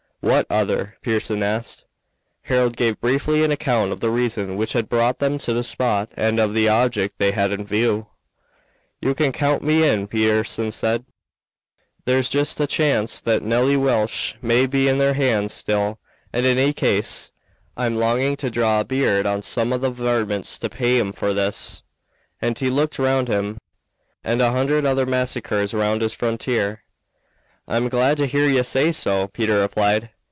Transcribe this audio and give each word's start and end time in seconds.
"What 0.23 0.45
other?" 0.51 0.97
Pearson, 1.01 1.41
asked. 1.41 1.85
Harold 2.43 2.77
gave 2.77 3.01
briefly 3.01 3.43
an 3.43 3.49
account 3.49 3.91
of 3.91 4.01
the 4.01 4.11
reason 4.11 4.55
which 4.55 4.73
had 4.73 4.87
brought 4.87 5.17
them 5.17 5.39
to 5.39 5.51
the 5.51 5.63
spot 5.63 6.11
and 6.15 6.39
of 6.39 6.53
the 6.53 6.67
object 6.69 7.17
they 7.17 7.31
had 7.31 7.51
in 7.51 7.65
view. 7.65 8.05
"You 9.01 9.15
can 9.15 9.31
count 9.31 9.63
me 9.63 9.83
in," 9.83 10.05
Pearson 10.05 10.71
said. 10.71 11.05
"There's 12.05 12.29
just 12.29 12.59
a 12.61 12.67
chance 12.67 13.19
that 13.19 13.41
Nelly 13.41 13.75
Welch 13.75 14.35
may 14.43 14.67
be 14.67 14.87
in 14.87 14.99
their 14.99 15.15
hands 15.15 15.53
still; 15.55 15.97
and 16.31 16.45
in 16.45 16.59
any 16.59 16.71
case 16.71 17.31
I'm 17.75 17.97
longing 17.97 18.35
to 18.37 18.51
draw 18.51 18.81
a 18.81 18.85
bead 18.85 19.25
on 19.25 19.41
some 19.41 19.73
of 19.73 19.81
the 19.81 19.89
varmints 19.89 20.59
to 20.59 20.69
pay 20.69 20.99
'em 20.99 21.13
for 21.13 21.33
this," 21.33 21.81
and 22.39 22.57
he 22.59 22.69
looked 22.69 22.99
round 22.99 23.27
him, 23.27 23.57
"and 24.23 24.39
a 24.39 24.51
hundred 24.51 24.85
other 24.85 25.07
massacres 25.07 25.73
round 25.73 26.03
this 26.03 26.13
frontier." 26.13 26.83
"I'm 27.67 27.89
glad 27.89 28.17
to 28.17 28.25
hear 28.25 28.49
ye 28.49 28.63
say 28.63 28.91
so," 28.91 29.27
Peter 29.27 29.61
replied. 29.61 30.09